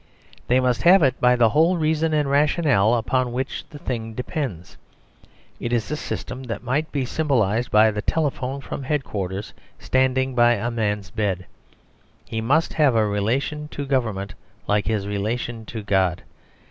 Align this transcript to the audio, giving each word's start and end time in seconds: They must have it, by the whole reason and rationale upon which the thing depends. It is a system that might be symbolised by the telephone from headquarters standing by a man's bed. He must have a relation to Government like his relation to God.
They 0.47 0.59
must 0.59 0.81
have 0.81 1.03
it, 1.03 1.21
by 1.21 1.35
the 1.35 1.49
whole 1.49 1.77
reason 1.77 2.11
and 2.11 2.27
rationale 2.27 2.95
upon 2.95 3.31
which 3.33 3.63
the 3.69 3.77
thing 3.77 4.13
depends. 4.15 4.75
It 5.59 5.71
is 5.71 5.91
a 5.91 5.95
system 5.95 6.41
that 6.45 6.63
might 6.63 6.91
be 6.91 7.05
symbolised 7.05 7.69
by 7.69 7.91
the 7.91 8.01
telephone 8.01 8.61
from 8.61 8.81
headquarters 8.81 9.53
standing 9.77 10.33
by 10.33 10.53
a 10.55 10.71
man's 10.71 11.11
bed. 11.11 11.45
He 12.25 12.41
must 12.41 12.73
have 12.73 12.95
a 12.95 13.05
relation 13.07 13.67
to 13.67 13.85
Government 13.85 14.33
like 14.65 14.87
his 14.87 15.05
relation 15.07 15.65
to 15.67 15.83
God. 15.83 16.23